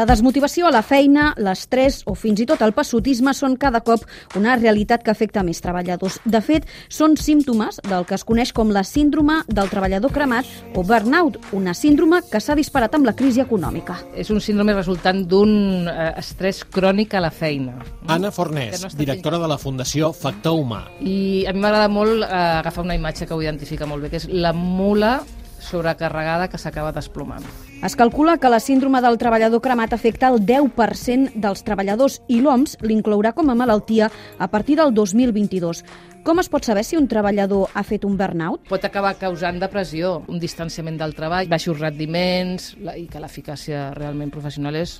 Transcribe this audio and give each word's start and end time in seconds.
La 0.00 0.06
desmotivació 0.08 0.64
a 0.64 0.70
la 0.72 0.80
feina, 0.80 1.26
l'estrès 1.36 1.98
o 2.08 2.14
fins 2.16 2.38
i 2.40 2.46
tot 2.48 2.62
el 2.64 2.70
passotisme 2.72 3.34
són 3.36 3.58
cada 3.60 3.82
cop 3.84 4.06
una 4.38 4.54
realitat 4.56 5.02
que 5.04 5.10
afecta 5.12 5.42
més 5.44 5.58
treballadors. 5.60 6.14
De 6.24 6.38
fet, 6.40 6.64
són 6.88 7.18
símptomes 7.20 7.82
del 7.84 8.06
que 8.08 8.16
es 8.16 8.24
coneix 8.24 8.54
com 8.56 8.70
la 8.72 8.80
síndrome 8.80 9.42
del 9.50 9.68
treballador 9.68 10.14
cremat 10.14 10.48
o 10.72 10.80
burnout, 10.88 11.36
una 11.52 11.74
síndrome 11.76 12.22
que 12.30 12.40
s'ha 12.40 12.56
disparat 12.56 12.96
amb 12.96 13.10
la 13.10 13.12
crisi 13.18 13.42
econòmica. 13.44 13.98
És 14.16 14.30
un 14.32 14.40
síndrome 14.40 14.72
resultant 14.78 15.20
d'un 15.28 15.52
eh, 15.92 16.14
estrès 16.22 16.62
crònic 16.64 17.18
a 17.18 17.20
la 17.26 17.32
feina. 17.34 17.76
Anna 18.08 18.30
Fornés, 18.32 18.80
no 18.80 18.94
directora 19.02 19.42
de 19.42 19.50
la 19.52 19.58
Fundació 19.60 20.14
Factor 20.16 20.56
Humà. 20.62 20.80
I 21.04 21.44
a 21.44 21.52
mi 21.52 21.60
m'agrada 21.60 21.92
molt 21.92 22.24
eh, 22.24 22.32
agafar 22.62 22.86
una 22.88 22.96
imatge 22.96 23.28
que 23.28 23.36
ho 23.36 23.44
identifica 23.44 23.90
molt 23.90 24.08
bé, 24.08 24.14
que 24.14 24.22
és 24.22 24.30
la 24.32 24.54
mula 24.56 25.18
sobrecarregada 25.60 26.48
que 26.48 26.58
s'acaba 26.58 26.92
desplomant. 26.92 27.44
Es 27.84 27.96
calcula 27.96 28.36
que 28.36 28.50
la 28.52 28.60
síndrome 28.60 29.00
del 29.00 29.16
treballador 29.16 29.62
cremat 29.64 29.94
afecta 29.96 30.28
el 30.28 30.42
10% 30.44 31.32
dels 31.40 31.64
treballadors 31.64 32.20
i 32.28 32.40
l'OMS 32.40 32.76
l'inclourà 32.84 33.32
com 33.32 33.48
a 33.48 33.56
malaltia 33.56 34.10
a 34.38 34.48
partir 34.52 34.76
del 34.80 34.92
2022. 34.92 35.84
Com 36.24 36.42
es 36.42 36.50
pot 36.52 36.66
saber 36.68 36.84
si 36.84 36.98
un 37.00 37.08
treballador 37.08 37.70
ha 37.72 37.84
fet 37.86 38.04
un 38.04 38.18
burnout? 38.20 38.66
Pot 38.68 38.84
acabar 38.84 39.14
causant 39.16 39.56
depressió, 39.62 40.18
un 40.28 40.40
distanciament 40.42 40.98
del 41.00 41.14
treball, 41.16 41.48
baixos 41.48 41.80
rendiments 41.80 42.74
i 42.96 43.06
que 43.08 43.22
l'eficàcia 43.22 43.94
realment 43.96 44.32
professional 44.34 44.76
és 44.76 44.98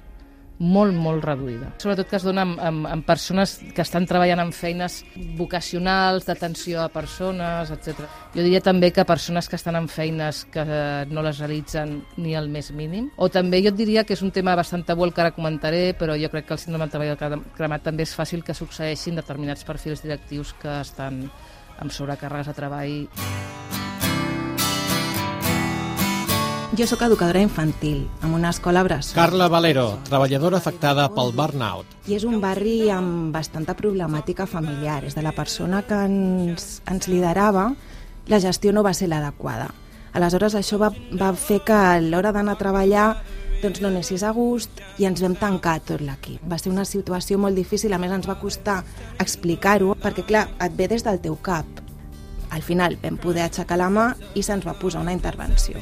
molt, 0.61 0.94
molt 0.94 1.25
reduïda. 1.25 1.72
Sobretot 1.80 2.08
que 2.11 2.19
es 2.19 2.27
dona 2.27 2.44
amb, 2.44 2.61
amb, 2.61 2.86
amb 2.86 3.06
persones 3.08 3.56
que 3.75 3.83
estan 3.83 4.06
treballant 4.06 4.42
en 4.44 4.53
feines 4.55 5.00
vocacionals, 5.39 6.27
d'atenció 6.28 6.83
a 6.84 6.91
persones, 6.92 7.72
etc. 7.72 8.05
Jo 8.34 8.44
diria 8.44 8.61
també 8.61 8.92
que 8.92 9.06
persones 9.08 9.48
que 9.48 9.56
estan 9.56 9.81
en 9.81 9.88
feines 9.88 10.44
que 10.53 10.64
no 11.11 11.25
les 11.25 11.41
realitzen 11.41 11.97
ni 12.20 12.36
al 12.36 12.53
més 12.53 12.70
mínim. 12.77 13.08
O 13.16 13.31
també 13.33 13.62
jo 13.64 13.72
diria 13.72 14.05
que 14.05 14.14
és 14.14 14.22
un 14.22 14.34
tema 14.36 14.55
bastant 14.58 14.84
tabú 14.84 15.08
el 15.08 15.14
que 15.16 15.25
ara 15.25 15.34
comentaré, 15.36 15.94
però 15.97 16.19
jo 16.20 16.31
crec 16.31 16.50
que 16.50 16.56
el 16.58 16.62
síndrome 16.62 16.86
del 16.86 17.16
treball 17.16 17.44
cremat 17.56 17.88
també 17.88 18.05
és 18.05 18.16
fàcil 18.16 18.44
que 18.44 18.56
succeeixin 18.56 19.16
determinats 19.16 19.64
perfils 19.64 20.05
directius 20.05 20.53
que 20.61 20.81
estan 20.84 21.25
amb 21.81 21.94
sobrecàrregues 21.97 22.53
de 22.53 22.58
treball 22.61 23.80
jo 26.81 26.86
sóc 26.86 27.03
educadora 27.03 27.42
infantil, 27.42 28.09
en 28.23 28.33
una 28.33 28.48
escola 28.48 28.83
bressol. 28.83 29.14
Carla 29.14 29.48
Valero, 29.53 29.98
treballadora 30.09 30.56
afectada 30.56 31.11
pel 31.12 31.34
burnout. 31.37 31.84
I 32.09 32.14
és 32.17 32.25
un 32.25 32.39
barri 32.41 32.89
amb 32.89 33.34
bastanta 33.34 33.75
problemàtica 33.77 34.47
familiar. 34.48 35.03
És 35.05 35.12
de 35.12 35.20
la 35.20 35.34
persona 35.37 35.83
que 35.84 35.98
ens, 36.06 36.81
ens 36.89 37.09
liderava, 37.12 37.67
la 38.33 38.41
gestió 38.41 38.72
no 38.72 38.87
va 38.87 38.95
ser 38.97 39.11
l'adequada. 39.12 39.69
Aleshores, 40.17 40.56
això 40.56 40.81
va, 40.81 40.89
va 41.20 41.34
fer 41.37 41.61
que 41.69 41.77
a 41.77 42.00
l'hora 42.00 42.33
d'anar 42.33 42.56
a 42.56 42.62
treballar 42.62 43.06
doncs 43.61 43.84
no 43.84 43.92
anessis 43.92 44.25
a 44.25 44.33
gust 44.33 44.81
i 44.97 45.05
ens 45.05 45.20
vam 45.20 45.37
tancar 45.37 45.83
tot 45.84 46.00
l'equip. 46.00 46.41
Va 46.48 46.56
ser 46.56 46.72
una 46.72 46.89
situació 46.89 47.37
molt 47.37 47.61
difícil, 47.61 47.92
a 47.92 48.00
més 48.00 48.17
ens 48.17 48.28
va 48.31 48.41
costar 48.41 48.81
explicar-ho, 49.20 49.98
perquè 50.00 50.25
clar, 50.25 50.48
et 50.65 50.81
ve 50.81 50.89
des 50.89 51.05
del 51.05 51.20
teu 51.20 51.37
cap. 51.37 51.67
Al 52.48 52.65
final 52.65 52.97
vam 53.05 53.20
poder 53.20 53.44
aixecar 53.50 53.77
la 53.77 53.92
mà 53.92 54.15
i 54.33 54.42
se'ns 54.42 54.65
va 54.65 54.78
posar 54.81 55.05
una 55.05 55.12
intervenció. 55.12 55.77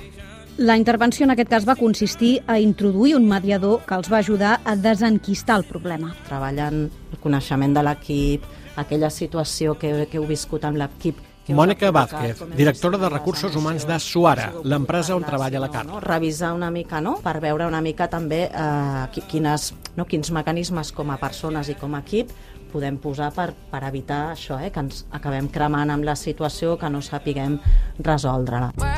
La 0.59 0.75
intervenció 0.77 1.23
en 1.23 1.31
aquest 1.31 1.51
cas 1.53 1.65
va 1.69 1.77
consistir 1.79 2.41
a 2.51 2.57
introduir 2.59 3.15
un 3.15 3.29
mediador 3.31 3.85
que 3.87 3.95
els 3.95 4.09
va 4.11 4.19
ajudar 4.19 4.57
a 4.67 4.75
desenquistar 4.75 5.61
el 5.61 5.65
problema. 5.69 6.11
Treballant 6.27 6.81
el 6.89 7.21
coneixement 7.23 7.77
de 7.77 7.85
l'equip, 7.87 8.49
aquella 8.75 9.11
situació 9.15 9.77
que, 9.79 9.93
que 10.11 10.19
heu 10.19 10.27
viscut 10.27 10.67
amb 10.67 10.81
l'equip 10.83 11.23
Mònica 11.49 11.89
Vázquez, 11.95 12.43
directora 12.59 12.99
de 13.01 13.09
Recursos 13.09 13.55
Humans 13.57 13.87
de 13.89 13.97
Suara, 14.03 14.51
l'empresa 14.69 15.15
on 15.17 15.25
treballa 15.25 15.63
la 15.63 15.71
Carla. 15.73 16.03
Revisar 16.05 16.53
una 16.53 16.69
mica, 16.75 17.01
no?, 17.01 17.15
per 17.25 17.39
veure 17.41 17.65
una 17.65 17.81
mica 17.81 18.11
també 18.13 18.43
eh, 18.51 19.23
quines, 19.31 19.71
no, 19.97 20.05
quins 20.05 20.35
mecanismes 20.35 20.93
com 20.93 21.15
a 21.15 21.17
persones 21.23 21.71
i 21.73 21.79
com 21.79 21.97
a 21.97 22.03
equip 22.05 22.35
podem 22.69 22.99
posar 23.01 23.31
per, 23.33 23.53
per 23.71 23.81
evitar 23.89 24.35
això, 24.35 24.59
eh, 24.61 24.69
que 24.75 24.85
ens 24.85 25.07
acabem 25.17 25.49
cremant 25.49 25.95
amb 25.95 26.05
la 26.05 26.19
situació, 26.21 26.77
que 26.77 26.91
no 26.93 27.01
sapiguem 27.01 27.57
resoldre-la. 28.05 28.98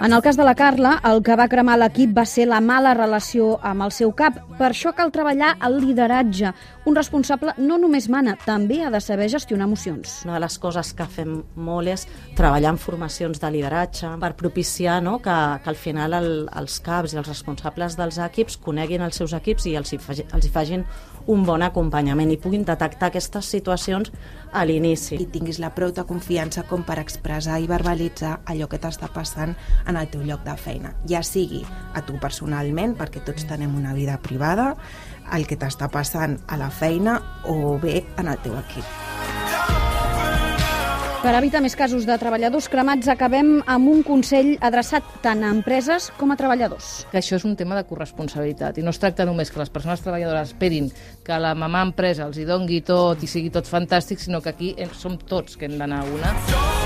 En 0.00 0.12
el 0.12 0.22
cas 0.22 0.36
de 0.36 0.44
la 0.44 0.54
Carla, 0.54 1.00
el 1.02 1.24
que 1.26 1.34
va 1.34 1.48
cremar 1.50 1.74
l'equip 1.80 2.12
va 2.14 2.22
ser 2.22 2.44
la 2.46 2.60
mala 2.62 2.92
relació 2.94 3.56
amb 3.66 3.82
el 3.82 3.90
seu 3.90 4.12
cap. 4.14 4.36
Per 4.54 4.68
això 4.68 4.92
cal 4.94 5.10
treballar 5.10 5.56
el 5.66 5.80
lideratge. 5.82 6.52
Un 6.86 6.94
responsable 6.94 7.56
no 7.58 7.80
només 7.82 8.06
mana, 8.08 8.36
també 8.44 8.78
ha 8.86 8.92
de 8.94 9.00
saber 9.02 9.26
gestionar 9.32 9.66
emocions. 9.66 10.20
Una 10.22 10.36
de 10.36 10.44
les 10.44 10.58
coses 10.62 10.92
que 10.94 11.08
fem 11.10 11.34
molt 11.56 11.90
és 11.90 12.06
treballar 12.38 12.76
en 12.76 12.78
formacions 12.78 13.42
de 13.42 13.50
lideratge 13.50 14.12
per 14.22 14.36
propiciar 14.38 15.00
no, 15.02 15.18
que, 15.18 15.34
que 15.64 15.74
al 15.74 15.80
final 15.82 16.14
el, 16.20 16.30
els 16.62 16.78
caps 16.78 17.16
i 17.16 17.18
els 17.18 17.28
responsables 17.28 17.98
dels 17.98 18.22
equips 18.22 18.60
coneguin 18.62 19.02
els 19.02 19.18
seus 19.18 19.34
equips 19.34 19.66
i 19.66 19.74
els 19.82 19.92
hi, 19.92 19.98
els 20.22 20.46
hi 20.46 20.54
fagin 20.54 20.86
un 21.28 21.42
bon 21.44 21.60
acompanyament 21.66 22.30
i 22.32 22.38
puguin 22.40 22.62
detectar 22.64 23.10
aquestes 23.10 23.50
situacions 23.50 24.14
a 24.54 24.62
l'inici. 24.64 25.18
I 25.18 25.28
tinguis 25.28 25.58
la 25.60 25.74
prou 25.74 25.90
de 25.92 26.06
confiança 26.08 26.64
com 26.70 26.86
per 26.86 27.00
expressar 27.02 27.58
i 27.60 27.68
verbalitzar 27.68 28.38
allò 28.48 28.70
que 28.70 28.80
t'està 28.80 29.10
passant 29.12 29.58
en 29.88 29.96
el 29.96 30.08
teu 30.12 30.22
lloc 30.22 30.44
de 30.46 30.54
feina. 30.60 30.94
Ja 31.08 31.24
sigui 31.26 31.64
a 31.94 32.04
tu 32.06 32.18
personalment, 32.22 32.94
perquè 32.98 33.24
tots 33.26 33.48
tenem 33.48 33.74
una 33.78 33.96
vida 33.96 34.18
privada, 34.22 34.74
el 35.34 35.48
que 35.48 35.58
t'està 35.60 35.90
passant 35.92 36.38
a 36.48 36.60
la 36.60 36.70
feina 36.70 37.18
o 37.48 37.76
bé 37.82 38.02
en 38.16 38.28
el 38.28 38.40
teu 38.44 38.56
equip. 38.60 38.96
Per 41.18 41.32
evitar 41.34 41.58
més 41.58 41.74
casos 41.74 42.04
de 42.06 42.14
treballadors 42.14 42.68
cremats, 42.70 43.08
acabem 43.10 43.56
amb 43.66 43.90
un 43.90 44.04
consell 44.06 44.52
adreçat 44.62 45.02
tant 45.24 45.42
a 45.42 45.50
empreses 45.50 46.12
com 46.14 46.30
a 46.30 46.38
treballadors. 46.38 47.08
Que 47.10 47.18
això 47.18 47.34
és 47.40 47.44
un 47.48 47.56
tema 47.58 47.74
de 47.74 47.82
corresponsabilitat 47.90 48.78
i 48.78 48.86
no 48.86 48.94
es 48.94 49.02
tracta 49.02 49.26
només 49.26 49.50
que 49.50 49.58
les 49.58 49.74
persones 49.74 50.04
treballadores 50.04 50.54
esperin 50.54 50.92
que 51.26 51.42
la 51.42 51.56
mamà 51.58 51.82
empresa 51.90 52.28
els 52.30 52.38
hi 52.38 52.46
dongui 52.46 52.84
tot 52.86 53.18
i 53.18 53.28
sigui 53.28 53.50
tot 53.50 53.66
fantàstic, 53.66 54.22
sinó 54.22 54.38
que 54.40 54.54
aquí 54.54 54.74
som 54.94 55.18
tots 55.18 55.58
que 55.58 55.66
hem 55.66 55.74
d'anar 55.82 56.04
a 56.04 56.12
una. 56.14 56.77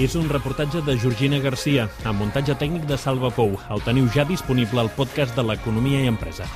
És 0.00 0.14
un 0.16 0.30
reportatge 0.32 0.80
de 0.80 0.94
Georgina 0.96 1.36
Garcia, 1.44 1.82
amb 2.08 2.22
muntatge 2.22 2.54
tècnic 2.56 2.86
de 2.88 2.96
Salva 2.96 3.28
Pou. 3.36 3.58
El 3.68 3.82
teniu 3.84 4.08
ja 4.14 4.24
disponible 4.24 4.80
al 4.80 4.88
podcast 4.96 5.36
de 5.36 5.44
l'Economia 5.44 6.00
i 6.00 6.08
Empresa. 6.08 6.48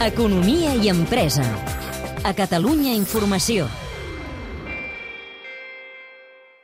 Economia 0.00 0.74
i 0.80 0.88
empresa. 0.88 1.44
A 2.24 2.32
Catalunya 2.32 2.96
Informació. 2.96 3.68